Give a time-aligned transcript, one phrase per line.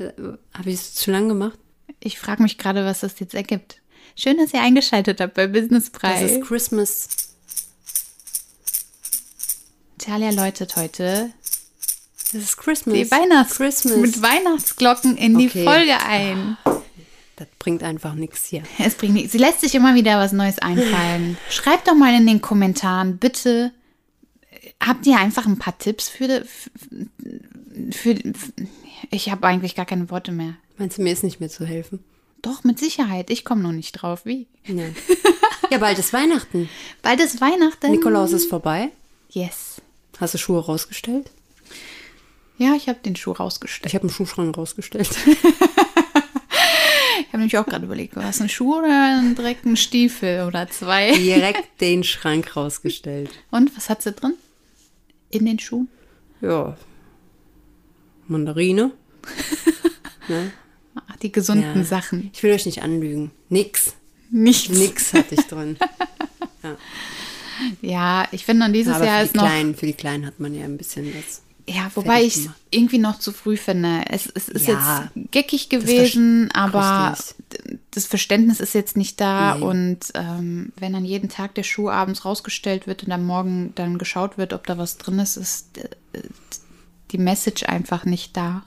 [0.00, 0.12] Äh,
[0.54, 1.58] Habe ich es zu lang gemacht?
[2.00, 3.80] Ich frage mich gerade, was das jetzt ergibt.
[4.16, 6.24] Schön, dass ihr eingeschaltet habt bei Business Das Brei.
[6.24, 7.08] ist Christmas.
[9.98, 11.30] Talia läutet heute
[12.32, 12.94] Das ist Christmas.
[12.94, 13.96] die Weihnachts Christmas.
[13.96, 15.64] mit Weihnachtsglocken in die Okay.
[15.64, 16.56] Folge ein.
[17.36, 18.62] das bringt einfach nichts hier.
[18.78, 19.32] Es bringt nichts.
[19.32, 21.36] Sie lässt sich immer wieder was Neues einfallen.
[21.50, 23.72] Schreibt doch mal in den Kommentaren, bitte.
[24.80, 26.44] Habt ihr einfach ein paar Tipps für,
[27.90, 28.16] für, für
[29.10, 30.54] ich habe eigentlich gar keine Worte mehr.
[30.78, 32.02] Meinst du, mir ist nicht mehr zu helfen?
[32.42, 33.30] Doch, mit Sicherheit.
[33.30, 34.24] Ich komme noch nicht drauf.
[34.24, 34.46] Wie?
[34.66, 34.96] Nein.
[35.70, 36.70] ja, bald ist Weihnachten.
[37.02, 37.90] Bald ist Weihnachten.
[37.90, 38.88] Nikolaus ist vorbei.
[39.30, 39.82] Yes.
[40.18, 41.30] Hast du Schuhe rausgestellt?
[42.56, 43.86] Ja, ich habe den Schuh rausgestellt.
[43.86, 45.10] Ich habe einen Schuhschrank rausgestellt.
[47.20, 51.12] Ich habe nämlich auch gerade überlegt, was ein Schuh oder direkt ein Stiefel oder zwei.
[51.12, 53.30] Direkt den Schrank rausgestellt.
[53.52, 54.34] Und was hat sie drin?
[55.30, 55.88] In den Schuhen?
[56.40, 56.76] Ja.
[58.26, 58.92] Mandarine.
[60.28, 60.52] ne?
[60.94, 61.84] Ach, die gesunden Ja.
[61.84, 62.30] Sachen.
[62.32, 63.30] Ich will euch nicht anlügen.
[63.48, 63.94] Nix.
[64.30, 64.76] Nichts.
[64.76, 65.76] Nix hatte ich drin.
[67.82, 69.44] Ja, ich finde, und dieses Aber Jahr ist noch.
[69.44, 71.42] Kleinen, für die Kleinen hat man ja ein bisschen was.
[71.68, 74.02] Ja, wobei ich es irgendwie noch zu früh finde.
[74.08, 77.39] Es, es ist Ja, jetzt geckig gewesen, aber richtig.
[77.90, 79.56] Das Verständnis ist jetzt nicht da.
[79.56, 79.64] Nee.
[79.64, 83.98] Und ähm, wenn dann jeden Tag der Schuh abends rausgestellt wird und am Morgen dann
[83.98, 86.22] geschaut wird, ob da was drin ist, ist äh,
[87.10, 88.62] die Message einfach nicht da.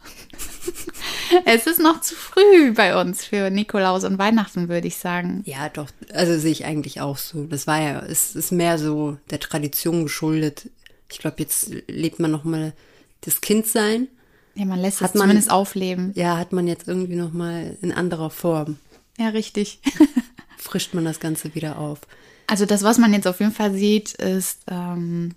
[1.46, 5.44] es ist noch zu früh bei uns für Nikolaus und Weihnachten, würde ich sagen.
[5.46, 5.90] Ja, doch.
[6.14, 7.46] Also sehe ich eigentlich auch so.
[7.46, 10.70] Das war ja, es ist mehr so der Tradition geschuldet.
[11.10, 12.74] Ich glaube, jetzt lebt man noch mal
[13.22, 14.08] das Kindsein.
[14.56, 16.12] Ja, man lässt Hat es man- zumindest aufleben.
[16.16, 18.78] Ja, hat man jetzt irgendwie noch mal in anderer Form.
[19.18, 19.80] Ja, richtig.
[20.58, 22.00] Frischt man das Ganze wieder auf.
[22.48, 25.32] Also das, was man jetzt auf jeden Fall sieht, ist, ähm,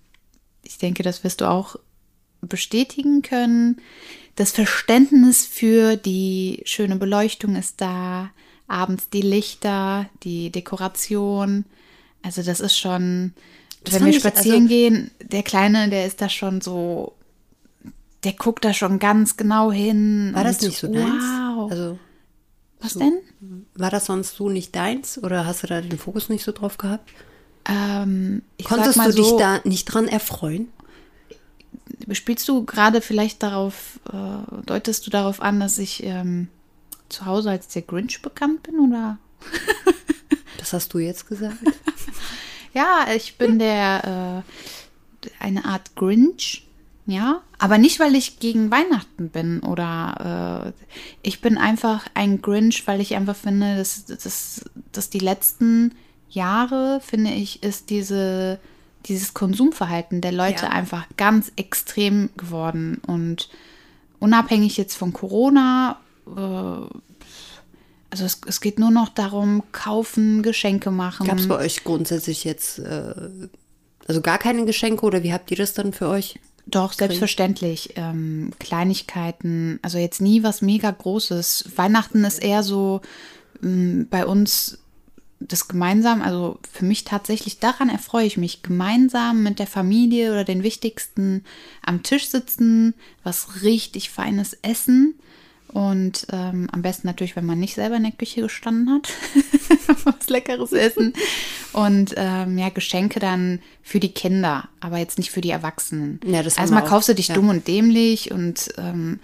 [0.62, 1.77] ich denke, das wirst du auch
[2.43, 3.81] bestätigen können.
[4.37, 8.31] Das Verständnis für die schöne Beleuchtung ist da,
[8.69, 11.65] abends die Lichter, die Dekoration.
[12.22, 13.33] Also das ist schon,
[13.84, 17.15] Das wenn wir ich, spazieren also- gehen, der Kleine, der ist da schon so,
[18.26, 20.32] der guckt da schon ganz genau hin.
[20.34, 21.06] War das nicht so deins?
[21.06, 21.70] Wow.
[21.70, 21.98] Also
[22.81, 23.20] was denn?
[23.75, 26.76] war das sonst so nicht deins oder hast du da den Fokus nicht so drauf
[26.76, 27.10] gehabt?
[27.65, 30.69] Ähm, Konntest du dich so, da nicht dran erfreuen?
[32.10, 36.48] Spielst du gerade vielleicht darauf, äh, deutest du darauf an, dass ich ähm,
[37.09, 39.19] zu Hause als der Grinch bekannt bin oder?
[40.59, 41.59] Das hast du jetzt gesagt.
[42.75, 46.66] Ja, ich bin der äh, eine Art Grinch,
[47.06, 50.84] ja, aber nicht, weil ich gegen Weihnachten bin oder äh,
[51.22, 55.94] ich bin einfach ein Grinch, weil ich einfach finde, dass, dass, dass die letzten
[56.28, 58.58] Jahre, finde ich, ist diese,
[59.06, 60.70] dieses Konsumverhalten der Leute Ja.
[60.70, 63.48] einfach ganz extrem geworden und
[64.18, 66.30] unabhängig jetzt von Corona, äh,
[68.10, 71.26] also es, es geht nur noch darum, kaufen, Geschenke machen.
[71.26, 73.14] Gab es bei euch grundsätzlich jetzt äh,
[74.08, 76.38] also gar keine Geschenke oder wie habt ihr das dann für euch?
[76.66, 77.94] Doch, selbstverständlich.
[77.97, 81.71] Ähm, Kleinigkeiten, also jetzt nie was mega Großes.
[81.77, 83.03] Weihnachten ist eher so
[83.62, 84.78] ähm, bei uns
[85.38, 90.44] das gemeinsam, also für mich tatsächlich, daran erfreue ich mich, gemeinsam mit der Familie oder
[90.44, 91.44] den Wichtigsten
[91.82, 95.15] am Tisch sitzen, was richtig Feines essen.
[95.76, 99.12] Und ähm, am besten natürlich, wenn man nicht selber in der Küche gestanden hat,
[100.04, 101.12] was Leckeres essen.
[101.75, 106.19] Und ähm, ja, Geschenke dann für die Kinder, aber jetzt nicht für die Erwachsenen.
[106.25, 107.34] Ja, das Erstmal auch, kaufst du dich ja.
[107.34, 109.20] dumm und dämlich und ähm,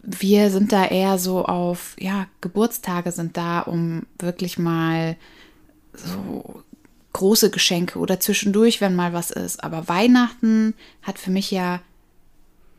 [0.00, 5.16] wir sind da eher so auf, ja, Geburtstage sind da, um wirklich mal
[5.92, 6.62] so
[7.12, 9.62] große Geschenke oder zwischendurch, wenn mal was ist.
[9.62, 10.72] Aber Weihnachten
[11.02, 11.80] hat für mich ja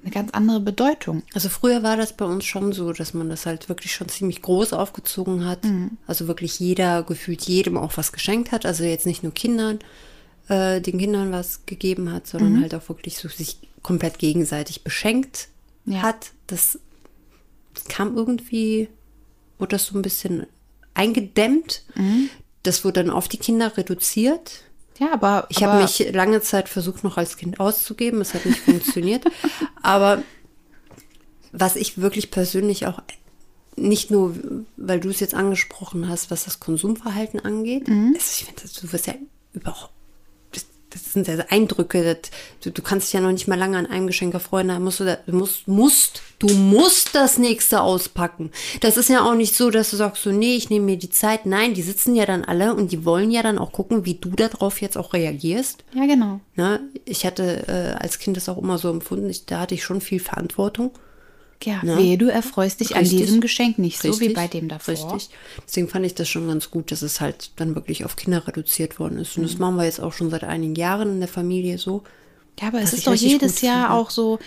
[0.04, 1.24] eine ganz andere Bedeutung.
[1.34, 4.42] Also früher war das bei uns schon so, dass man das halt wirklich schon ziemlich
[4.42, 5.60] groß aufgezogen hat.
[6.06, 8.66] Also wirklich jeder, gefühlt jedem auch was geschenkt hat.
[8.66, 9.80] Also jetzt nicht nur Kindern,
[10.50, 15.50] äh, den Kindern was gegeben hat, sondern halt auch wirklich so sich komplett gegenseitig beschenkt
[15.86, 16.04] Ja.
[16.04, 16.32] hat.
[16.48, 16.80] Das
[17.90, 18.88] kam irgendwie,
[19.60, 20.46] wurde das so ein bisschen
[20.94, 21.84] eingedämmt.
[22.64, 24.62] Das wurde dann auf die Kinder reduziert.
[25.00, 28.20] Ja, aber Ich habe mich lange Zeit versucht, noch als Kind auszugeben.
[28.22, 29.26] Es hat nicht funktioniert.
[29.84, 30.24] Aber
[31.52, 33.02] was ich wirklich persönlich auch
[33.76, 34.36] nicht nur,
[34.76, 38.14] weil du es jetzt angesprochen hast, was das Konsumverhalten angeht, Mhm.
[38.16, 39.14] also ich finde, du wirst ja
[39.54, 39.94] überhaupt,
[40.90, 42.32] das sind ja Eindrücke, das,
[42.64, 45.00] du, du kannst dich ja noch nicht mal lange an einem Geschenk erfreuen, da musst
[45.00, 48.52] du, da, du musst, musst, du musst das nächste auspacken.
[48.82, 51.10] Das ist ja auch nicht so, dass du sagst so, nee, ich nehme mir die
[51.10, 51.46] Zeit.
[51.46, 54.30] Nein, die sitzen ja dann alle und die wollen ja dann auch gucken, wie du
[54.30, 55.84] darauf jetzt auch reagierst.
[55.94, 56.40] Ja, genau.
[56.56, 56.80] Ne?
[57.06, 60.02] Ich hatte äh, als Kind das auch immer so empfunden, ich, da hatte ich schon
[60.02, 60.92] viel Verantwortung.
[61.64, 61.98] Ja, Ne?
[61.98, 63.20] wehe, du erfreust dich Richtig.
[63.20, 64.94] an diesem Geschenk nicht so wie bei dem davor.
[64.94, 65.30] Richtig.
[65.68, 69.00] Deswegen fand ich das schon ganz gut, dass es halt dann wirklich auf Kinder reduziert
[69.00, 69.38] worden ist.
[69.38, 69.48] Und Mhm.
[69.48, 72.04] das machen wir jetzt auch schon seit einigen Jahren in der Familie so.
[72.62, 73.94] Ja, aber es ist doch jedes Jahr finde.
[74.00, 74.40] auch so,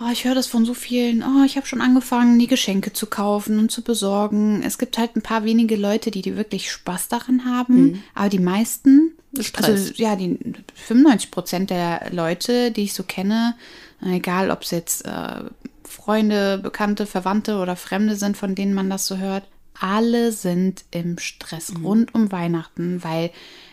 [0.00, 3.06] oh, ich höre das von so vielen, oh, ich habe schon angefangen, die Geschenke zu
[3.06, 4.62] kaufen und zu besorgen.
[4.62, 8.38] Es gibt halt ein paar wenige Leute, die, die wirklich Spaß daran haben, aber die
[8.38, 9.12] meisten,
[9.54, 10.38] also ja, die
[10.74, 13.54] 95 Prozent der Leute, die ich so kenne,
[14.02, 15.42] egal ob es jetzt äh,
[15.90, 19.44] Freunde, Bekannte, Verwandte oder Fremde sind, von denen man das so hört,
[19.78, 23.30] alle sind im Stress rund um Weihnachten, weil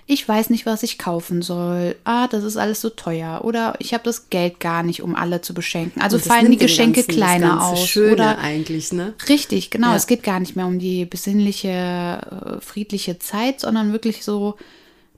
[0.10, 1.98] ich weiß nicht, was ich kaufen soll.
[2.06, 3.42] Ah, das ist alles so teuer.
[3.44, 6.02] Oder ich habe das Geld gar nicht, um alle zu beschenken.
[6.02, 7.86] Also fallen die Geschenke Ganzen kleiner aus.
[7.86, 9.16] Schöne oder eigentlich, ne?
[9.28, 9.90] richtig, genau.
[9.90, 9.96] Ja.
[9.98, 14.56] Es geht gar nicht mehr um die besinnliche, äh, friedliche Zeit, sondern wirklich so.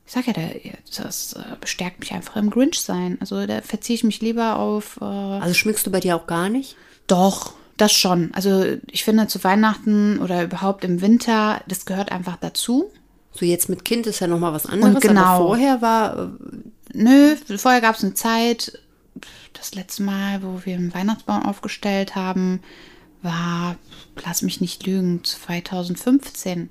[0.08, 0.56] Ich sag ja, der,
[0.98, 3.20] das äh, bestärkt mich einfach im Grinch-Sein.
[3.22, 4.98] Also da verziehe ich mich lieber auf.
[5.00, 6.76] Äh, Also schmückst du bei dir auch gar nicht?
[7.12, 8.32] Doch, das schon.
[8.34, 12.92] Also ich finde zu Weihnachten oder überhaupt im Winter, das gehört einfach dazu.
[13.32, 15.02] So jetzt mit Kind ist ja noch mal was anderes.
[15.02, 15.22] genau.
[15.22, 16.28] Aber vorher war, äh,
[16.94, 18.80] Nö, vorher gab es eine Zeit,
[19.54, 22.62] das letzte Mal, wo wir einen Weihnachtsbaum aufgestellt haben,
[23.22, 23.76] war,
[24.26, 26.70] lass mich nicht lügen, 2015.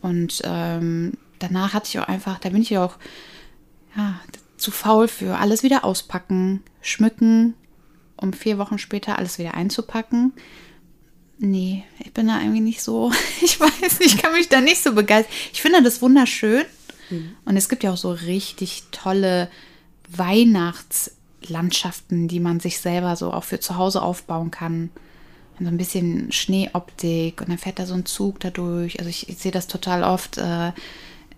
[0.00, 2.96] Und ähm, danach hatte ich auch einfach, da bin ich auch
[3.96, 4.18] ja,
[4.56, 7.54] zu faul für alles wieder auspacken, schmücken,
[8.20, 10.32] um vier Wochen später alles wieder einzupacken.
[11.38, 13.10] Nee, ich bin da irgendwie nicht so,
[13.42, 15.34] ich weiß nicht, ich kann mich da nicht so begeistern.
[15.52, 16.64] Ich finde das wunderschön.
[17.44, 19.50] Und es gibt ja auch so richtig tolle
[20.08, 24.90] Weihnachtslandschaften, die man sich selber so auch für zu Hause aufbauen kann.
[25.58, 28.98] So ein bisschen Schneeoptik und dann fährt da so ein Zug dadurch.
[28.98, 30.72] Also ich, ich sehe das total oft äh,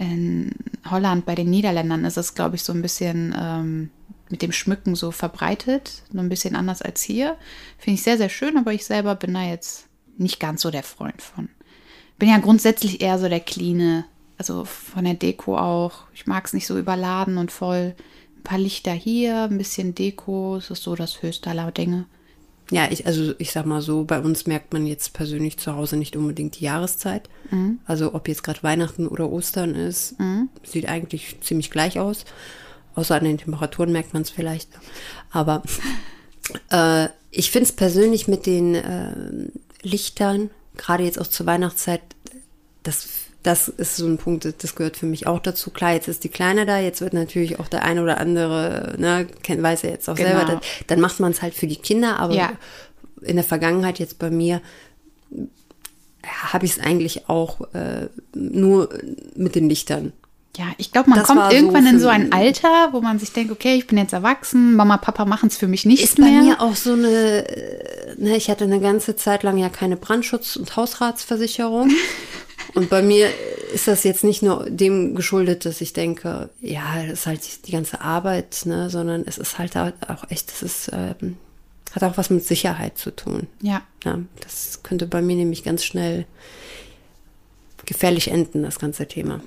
[0.02, 0.50] in
[0.90, 3.90] Holland, bei den Niederländern ist es, glaube ich, so ein bisschen ähm,
[4.28, 6.02] mit dem Schmücken so verbreitet.
[6.10, 7.36] Nur ein bisschen anders als hier.
[7.78, 9.86] Finde ich sehr, sehr schön, aber ich selber bin da jetzt
[10.18, 11.48] nicht ganz so der Freund von.
[12.18, 14.04] Bin ja grundsätzlich eher so der Cleane,
[14.38, 16.04] also von der Deko auch.
[16.14, 17.94] Ich mag es nicht so überladen und voll.
[18.36, 22.06] Ein paar Lichter hier, ein bisschen Deko, das ist so das höchste aller Dinge.
[22.70, 25.96] Ja, ich, also ich sag mal so, bei uns merkt man jetzt persönlich zu Hause
[25.96, 27.28] nicht unbedingt die Jahreszeit.
[27.86, 30.14] Also ob jetzt gerade Weihnachten oder Ostern ist,
[30.62, 32.24] sieht eigentlich ziemlich gleich aus.
[32.94, 34.68] Außer an den Temperaturen merkt man es vielleicht.
[35.30, 35.62] Aber
[36.70, 39.48] äh, ich finde es persönlich mit den äh,
[39.82, 42.02] Lichtern, gerade jetzt auch zur Weihnachtszeit,
[42.82, 43.08] das,
[43.42, 45.70] das ist so ein Punkt, das gehört für mich auch dazu.
[45.70, 49.26] Klar, jetzt ist die Kleine da, jetzt wird natürlich auch der eine oder andere, ne,
[49.42, 50.28] kennt, weiß er jetzt auch Genau.
[50.30, 52.52] selber, dann, dann macht man es halt für die Kinder, aber Ja.
[53.22, 54.60] in der Vergangenheit jetzt bei mir
[56.24, 58.88] habe ich es eigentlich auch äh, nur
[59.34, 60.12] mit den Lichtern.
[60.56, 63.18] Ja, ich glaube, man Das kommt so irgendwann in für- so ein Alter, wo man
[63.18, 66.18] sich denkt, okay, ich bin jetzt erwachsen, Mama, Papa machen es für mich nicht Ist
[66.18, 66.42] bei mehr.
[66.42, 67.08] mir auch so eine,
[67.48, 71.90] äh, ne, ich hatte eine ganze Zeit lang ja keine Brandschutz- und Hausratsversicherung.
[72.74, 73.28] und bei mir
[73.72, 77.72] ist das jetzt nicht nur dem geschuldet, dass ich denke, ja, das ist halt die
[77.72, 81.36] ganze Arbeit, ne, sondern es ist halt auch echt, das ist, ähm,
[81.92, 83.46] hat auch was mit Sicherheit zu tun.
[83.60, 86.26] ja, Ja, das könnte bei mir nämlich ganz schnell
[87.84, 89.40] gefährlich enden, das ganze Thema.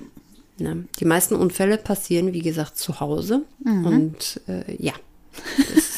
[0.58, 3.42] Ja, die meisten Unfälle passieren, wie gesagt, zu Hause.
[3.84, 4.92] Und äh, ja.
[5.74, 5.95] Das,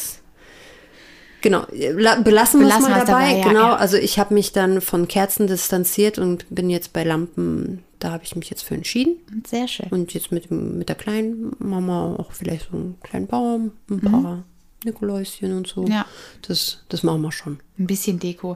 [1.41, 3.05] genau, la- belassen wir es mal dabei.
[3.05, 3.75] dabei, ja, genau, ja.
[3.75, 8.23] also ich habe mich dann von Kerzen distanziert und bin jetzt bei Lampen, da habe
[8.23, 9.17] ich mich jetzt für entschieden.
[9.47, 9.87] sehr schön.
[9.89, 14.43] Und jetzt mit, mit der kleinen Mama auch vielleicht so einen kleinen Baum, ein paar
[14.85, 15.81] Nikoläuschen und so.
[15.83, 15.91] Mhm.
[15.91, 16.05] Ja.
[16.47, 17.59] Das, das machen wir schon.
[17.77, 18.55] Ein bisschen Deko.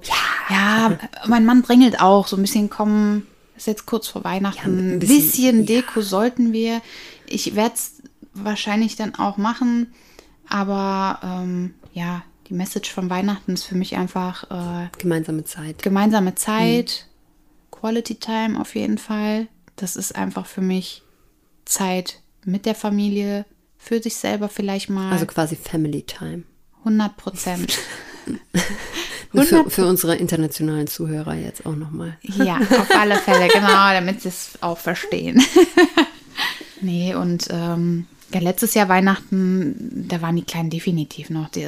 [0.50, 3.28] Ja, ja mein Mann drängelt auch so ein bisschen kommen.
[3.58, 4.58] Ist jetzt kurz vor Weihnachten.
[4.78, 6.82] Ja, ein ein bisschen, bisschen, Deko sollten wir.
[7.28, 8.02] Ich werde es
[8.34, 9.94] wahrscheinlich dann auch machen.
[10.50, 12.24] Aber ähm, ja,
[12.54, 15.82] die Message von Weihnachten ist für mich einfach äh, Gemeinsame Zeit.
[15.82, 17.08] gemeinsame Zeit,
[17.72, 19.48] Quality Time auf jeden Fall.
[19.76, 21.02] Das ist einfach für mich
[21.66, 23.46] Zeit mit der Familie,
[23.80, 25.12] für sich selber vielleicht mal.
[25.12, 26.44] Also quasi Family Time.
[26.80, 27.80] 100 Prozent.
[29.36, 32.20] Für, für unsere internationalen Zuhörer jetzt auch nochmal.
[32.22, 35.44] Ja, auf alle Fälle, genau, damit sie es auch verstehen.
[36.82, 41.50] nee, und ähm, ja, letztes Jahr Weihnachten, da waren die Kleinen definitiv noch.
[41.50, 41.68] Die,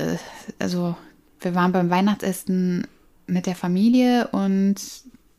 [0.59, 0.95] also,
[1.39, 2.87] wir waren beim Weihnachtsessen
[3.27, 4.75] mit der Familie und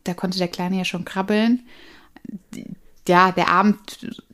[0.03, 1.63] da konnte der Kleine ja schon krabbeln.
[3.07, 3.77] Ja, der Abend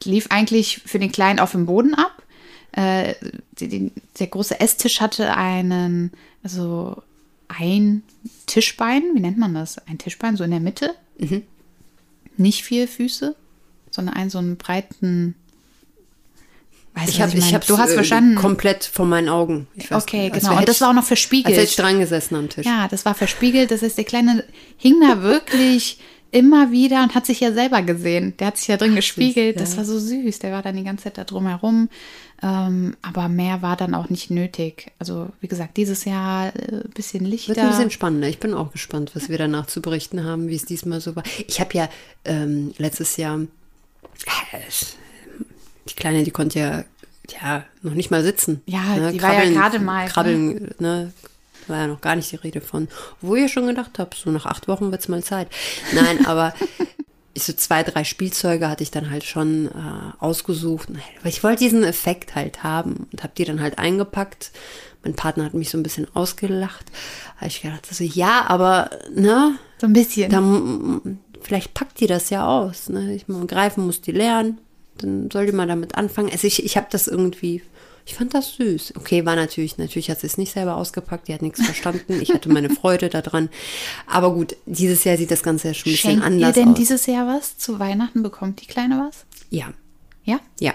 [0.03, 2.23] lief eigentlich für den Kleinen auf dem Boden ab.
[2.71, 3.13] Äh,
[3.59, 7.01] die, der große Esstisch hatte einen, also
[7.47, 8.03] ein
[8.45, 9.77] Tischbein, wie nennt man das?
[9.87, 10.95] Ein Tischbein, so in der Mitte.
[11.19, 11.43] Mhm.
[12.35, 13.35] Nicht vier Füße,
[13.91, 15.35] sondern einen so einen breiten.
[16.95, 18.35] Weißt Ich habe, ich habe du hast verstanden.
[18.35, 19.67] komplett vor meinen Augen.
[19.89, 20.57] Okay, nicht, genau.
[20.57, 21.47] Und das war auch noch verspiegelt.
[21.47, 22.65] Als hätte ich dran gesessen am Tisch.
[22.65, 23.71] Ja, das war verspiegelt.
[23.71, 24.43] Das heißt, der Kleine
[24.77, 28.35] hing da wirklich immer wieder und hat sich ja selber gesehen.
[28.37, 29.59] Der hat sich ja drin gespiegelt.
[29.59, 30.39] Das war so süß.
[30.39, 31.89] Der war dann die ganze Zeit da drumherum.
[32.41, 34.91] Ähm, aber mehr war dann auch nicht nötig.
[34.99, 37.49] Also, wie gesagt, dieses Jahr äh, ein bisschen Lichter.
[37.49, 38.27] Wird ein bisschen spannender.
[38.27, 41.23] Ich bin auch gespannt, was wir danach zu berichten haben, wie es diesmal so war.
[41.47, 41.87] Ich habe ja
[42.25, 43.39] ähm, letztes Jahr,
[44.51, 44.57] äh,
[45.89, 46.83] die Kleine, die konnte ja,
[47.41, 48.61] ja noch nicht mal sitzen.
[48.65, 50.09] Ja, die war ja gerade mal, ne?
[50.11, 51.13] Krabbeln, ne?
[51.67, 52.87] War ja noch gar nicht die Rede von.
[53.21, 55.47] Wo ich schon gedacht habe, so nach acht Wochen wird's mal Zeit.
[55.93, 56.53] Nein, aber
[57.35, 59.71] so zwei, drei Spielzeuge hatte ich dann halt schon äh,
[60.19, 60.89] ausgesucht.
[61.19, 64.51] Aber ich wollte diesen Effekt halt haben und habe die dann halt eingepackt.
[65.03, 66.85] Mein Partner hat mich so ein bisschen ausgelacht.
[67.37, 70.29] Habe ich gedacht, so, ja, aber ne, so ein bisschen.
[70.31, 72.87] da, m- vielleicht packt die das ja aus.
[72.89, 73.13] Ne?
[73.15, 74.59] Ich meine, greifen muss die lernen.
[74.99, 76.29] Dann soll die mal damit anfangen.
[76.31, 77.61] Also ich, ich habe das irgendwie,
[78.05, 78.93] ich fand das süß.
[78.97, 82.19] Okay, war natürlich, natürlich hat sie es nicht selber ausgepackt, die hat nichts verstanden.
[82.21, 83.49] Ich hatte meine Freude daran.
[84.07, 86.69] Aber gut, dieses Jahr sieht das Ganze ja schon ein bisschen Schenkt ihr anders denn
[86.69, 86.75] aus.
[86.75, 87.57] dieses Jahr was?
[87.57, 89.25] Zu Weihnachten bekommt die Kleine was?
[89.49, 89.73] ja,
[90.25, 90.39] Ja?
[90.59, 90.73] ja.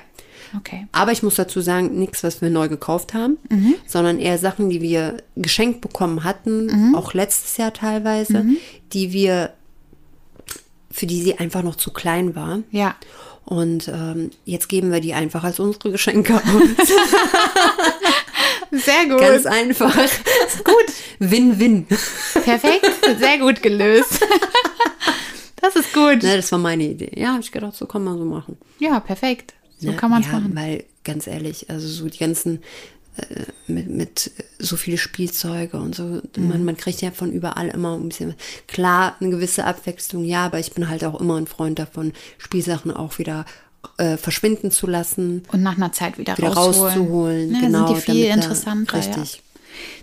[0.57, 0.87] Okay.
[0.93, 3.37] Aber ich muss dazu sagen, nichts, was wir neu gekauft haben,
[3.87, 8.47] sondern eher Sachen, die wir geschenkt bekommen hatten, auch letztes Jahr teilweise,
[8.95, 9.53] die wir,
[10.91, 12.61] für die sie einfach noch zu klein war.
[12.71, 12.97] Ja.
[13.45, 16.43] Und ähm, jetzt geben wir die einfach als unsere Geschenke aus.
[18.71, 19.19] Sehr gut.
[19.21, 19.95] Ganz einfach.
[20.65, 20.93] gut.
[21.19, 21.87] Win-win.
[22.45, 22.87] Perfekt.
[23.19, 24.21] Sehr gut gelöst.
[25.61, 26.23] Das ist gut.
[26.23, 27.11] Ne, das war meine Idee.
[27.17, 28.57] Ja, habe ich gedacht, so kann man so machen.
[28.79, 29.55] Ja, perfekt.
[29.79, 29.97] So Ne?
[29.97, 30.53] kann man es ja, machen.
[30.55, 32.63] Weil, ganz ehrlich, also so die ganzen,
[33.67, 36.05] mit, mit so viele Spielzeuge und so,
[36.37, 36.49] Mhm.
[36.49, 38.35] man, man kriegt ja von überall immer ein bisschen,
[38.67, 42.91] klar, eine gewisse Abwechslung, ja, aber ich bin halt auch immer ein Freund davon, Spielsachen
[42.91, 43.45] auch wieder
[43.97, 46.95] äh, verschwinden zu lassen, Und nach einer Zeit wieder, wieder rausholen.
[46.95, 47.53] rauszuholen.
[47.53, 48.99] Ne, genau, sind die viel da- interessanter.
[48.99, 49.35] Richtig.
[49.35, 49.41] Ja.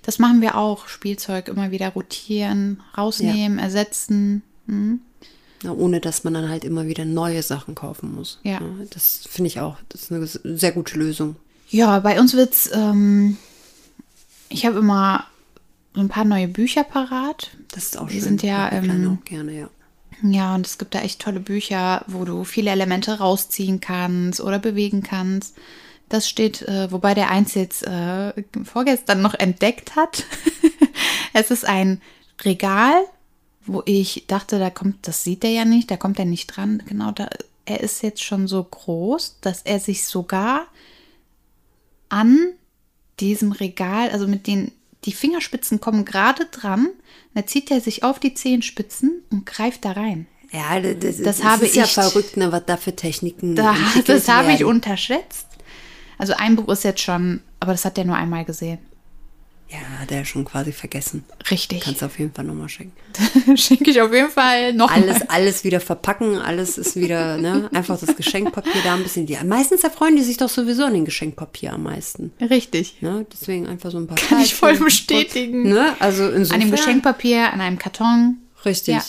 [0.03, 0.87] Das machen wir auch.
[0.87, 4.41] Spielzeug immer wieder rotieren, rausnehmen, ersetzen.
[5.63, 8.39] Ja, ohne dass man dann halt immer wieder neue Sachen kaufen muss.
[8.43, 8.61] Ja.
[8.91, 11.35] das finde ich auch, das ist eine sehr gute Lösung.
[11.75, 12.69] Ja, bei uns wird's.
[12.73, 13.35] Ähm,
[14.47, 15.25] ich habe immer
[15.93, 17.51] so ein paar neue Bücher parat.
[17.71, 18.23] Das ist auch Die schön.
[18.23, 19.69] sind ja, ähm, auch gerne, ja.
[20.23, 24.57] Ja, und es gibt da echt tolle Bücher, wo du viele Elemente rausziehen kannst oder
[24.57, 25.57] bewegen kannst.
[26.07, 28.31] Das steht, äh, wobei der eins jetzt äh,
[28.63, 30.23] vorgestern noch entdeckt hat.
[31.33, 32.01] es ist ein
[32.45, 33.03] Regal,
[33.65, 36.83] wo ich dachte, da kommt, das sieht er ja nicht, da kommt er nicht dran.
[36.87, 37.27] Genau, da,
[37.65, 40.67] er ist jetzt schon so groß, dass er sich sogar
[42.15, 42.37] an
[43.19, 44.71] diesem Regal, also mit den,
[45.03, 46.87] die Fingerspitzen kommen gerade dran,
[47.33, 50.27] da zieht er sich auf die Zehenspitzen und greift da rein.
[50.51, 53.75] Ja, das, das, Das habe ist ja ich- verrückt, ne, was da für Techniken Da,
[54.05, 55.47] das habe ich unterschätzt.
[56.17, 58.79] Also ein Buch ist jetzt schon, aber das hat er nur einmal gesehen.
[59.67, 61.23] Ja, hat er schon quasi vergessen.
[61.49, 61.81] Richtig.
[61.81, 62.95] Kannst du auf jeden Fall nochmal schenken.
[63.57, 65.25] Schenke ich auf jeden Fall noch Alles, mal.
[65.29, 69.25] alles wieder verpacken, alles ist wieder, ne, einfach das Geschenkpapier da ein bisschen.
[69.25, 72.31] Die, meistens erfreuen die sich doch sowieso an den Geschenkpapier am meisten.
[72.39, 73.01] Richtig.
[73.01, 73.25] Ne?
[73.33, 74.85] Deswegen einfach so ein paar Kann ich voll Teilchen.
[74.85, 75.63] bestätigen.
[75.63, 75.95] Ne?
[75.99, 78.37] Also insofern, An dem Geschenkpapier, an einem Karton.
[78.65, 78.93] Richtig.
[78.93, 79.03] Ja.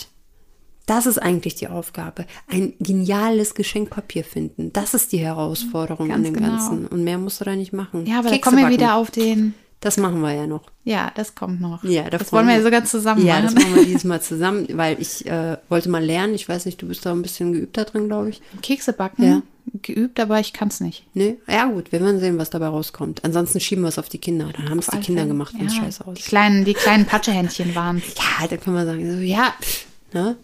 [0.87, 2.25] Das ist eigentlich die Aufgabe.
[2.49, 4.71] Ein geniales Geschenkpapier finden.
[4.73, 6.47] Das ist die Herausforderung an Ganz dem genau.
[6.49, 6.87] Ganzen.
[6.87, 8.05] Und mehr musst du da nicht machen.
[8.05, 9.53] Ja, aber Kekse da kommen wir wieder auf den.
[9.79, 10.63] Das machen wir ja noch.
[10.85, 11.83] Ja, das kommt noch.
[11.83, 13.69] Ja, da das wollen wir wir- sogar zusammen Ja, das machen.
[13.71, 16.33] machen wir dieses Mal zusammen, weil ich äh, wollte mal lernen.
[16.33, 18.41] Ich weiß nicht, du bist da ein bisschen geübt da drin, glaube ich.
[18.63, 19.23] Kekse backen.
[19.23, 19.41] Ja.
[19.83, 21.05] Geübt, aber ich kann es nicht.
[21.13, 21.37] Nee?
[21.47, 23.23] Ja gut, wir werden sehen, was dabei rauskommt.
[23.25, 24.49] Ansonsten schieben wir es auf die Kinder.
[24.55, 25.33] Dann haben es die Kinder Fälle.
[25.33, 26.25] gemacht, wenn es Ja, scheiße Die aussieht.
[26.25, 27.97] kleinen, die kleinen Patschehändchen waren
[28.41, 30.37] Ja, dann können wir sagen, so, ja, pff, ne?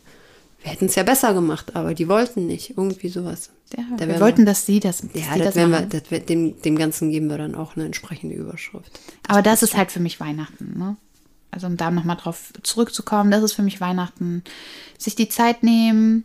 [0.62, 2.72] Wir hätten es ja besser gemacht, aber die wollten nicht.
[2.78, 3.50] Irgendwie sowas.
[3.76, 6.78] Ja, wir wollten, dass sie das, dass Ja, das das wir, das wird, dem, dem
[6.78, 9.00] Ganzen geben wir dann auch eine entsprechende Überschrift.
[9.28, 10.98] Aber das ist halt für mich Weihnachten, ne?
[11.50, 14.44] Also um da nochmal drauf zurückzukommen, das ist für mich Weihnachten.
[14.98, 16.24] Sich die Zeit nehmen,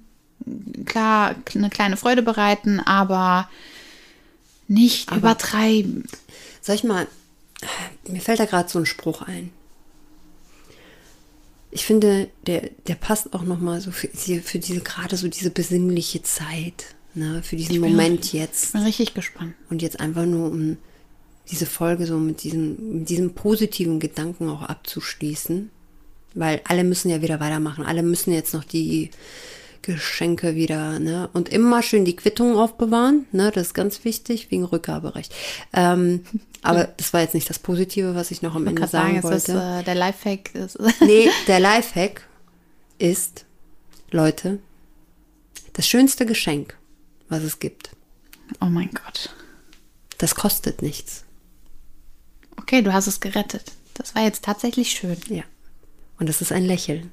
[0.86, 3.48] klar, eine kleine Freude bereiten, aber
[4.68, 6.04] nicht übertreiben.
[6.62, 7.06] Sag ich mal,
[8.08, 9.50] mir fällt da gerade so ein Spruch ein.
[11.70, 16.22] Ich finde, der, der passt auch nochmal so für, für diese, gerade so diese besinnliche
[16.22, 18.72] Zeit, ne, für diesen Moment Ich jetzt.
[18.72, 19.54] bin richtig gespannt.
[19.70, 20.76] Und jetzt einfach nur, um
[21.50, 25.70] diese Folge so mit diesem, mit diesem positiven Gedanken auch abzuschließen.
[26.34, 27.84] Weil alle müssen ja wieder weitermachen.
[27.84, 29.10] Alle müssen jetzt noch die
[29.82, 31.30] Geschenke wieder, ne?
[31.32, 33.50] Und immer schön die Quittung aufbewahren, ne?
[33.54, 35.34] Das ist ganz wichtig, wegen Rückgaberecht.
[35.72, 36.24] Ähm,
[36.62, 39.36] aber das war jetzt nicht das Positive, was ich noch am Ende sagen, sagen wollte.
[39.36, 40.78] Ist, äh, der Lifehack ist.
[41.00, 42.22] nee, der Lifehack
[42.98, 43.46] ist,
[44.10, 44.58] Leute,
[45.72, 46.76] das schönste Geschenk,
[47.28, 47.90] was es gibt.
[48.60, 49.34] Oh mein Gott.
[50.18, 51.24] Das kostet nichts.
[52.56, 53.72] Okay, du hast es gerettet.
[53.94, 55.16] Das war jetzt tatsächlich schön.
[55.28, 55.42] Ja.
[56.18, 57.12] Und das ist ein Lächeln.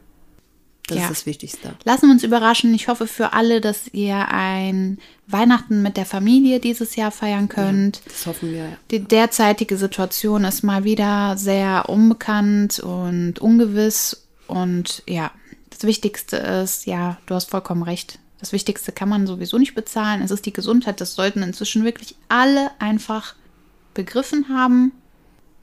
[0.88, 1.04] Das ja.
[1.06, 1.76] ist das Wichtigste.
[1.84, 2.74] Lassen wir uns überraschen.
[2.76, 7.98] Ich hoffe für alle, dass ihr ein Weihnachten mit der Familie dieses Jahr feiern könnt.
[7.98, 8.78] Ja, das hoffen wir, ja.
[8.92, 14.28] Die derzeitige Situation ist mal wieder sehr unbekannt und ungewiss.
[14.48, 15.32] Und ja,
[15.72, 18.20] das Wichtigste ist, ja, du hast vollkommen recht.
[18.40, 20.22] Das Wichtigste kann man sowieso nicht bezahlen.
[20.22, 21.02] Es ist die Gesundheit.
[21.02, 23.36] Das sollten inzwischen wirklich alle einfach
[23.94, 24.92] begriffen haben.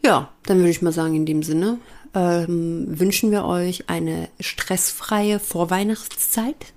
[0.05, 1.79] Ja, dann würde ich mal sagen, in dem Sinne
[2.14, 6.73] ähm, wünschen wir euch eine stressfreie Vorweihnachtszeit.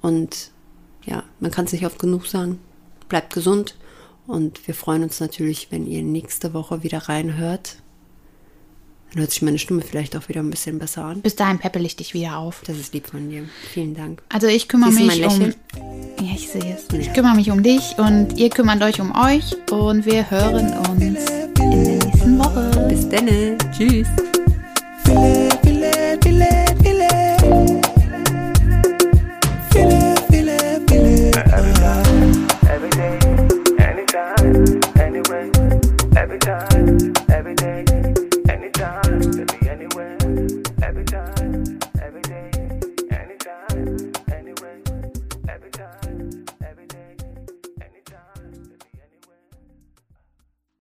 [0.00, 0.50] Und
[1.04, 2.60] ja, man kann es nicht oft genug sagen.
[3.08, 3.76] Bleibt gesund.
[4.26, 7.76] Und wir freuen uns natürlich, wenn ihr nächste Woche wieder reinhört.
[9.14, 11.20] Dann hört sich meine Stimme vielleicht auch wieder ein bisschen besser an.
[11.20, 12.62] Bis dahin peppel ich dich wieder auf.
[12.66, 13.44] Das ist lieb von dir.
[13.72, 14.20] Vielen Dank.
[14.28, 15.54] Also ich kümmere Siehst mich um.
[16.20, 16.86] Ja, ich sehe es.
[16.90, 16.98] Ja.
[16.98, 21.00] Ich kümmere mich um dich und ihr kümmert euch um euch und wir hören uns
[21.00, 22.86] in der nächsten Woche.
[22.88, 23.28] Bis dann.
[23.70, 24.08] Tschüss.
[32.66, 33.18] Every day,
[33.78, 35.50] anytime, anyway,
[36.16, 36.73] every time.